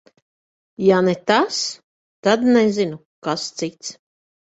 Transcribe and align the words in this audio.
Ja 0.85 1.01
ne 1.07 1.11
tas, 1.31 1.59
tad 2.29 2.47
nezinu, 2.55 2.97
kas 3.29 3.45
cits. 3.61 3.93